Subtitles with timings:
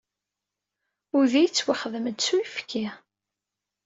[1.17, 2.85] Udi yettwaxdam-d s uyefki.